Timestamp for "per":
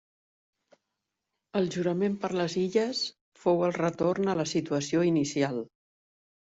2.25-2.33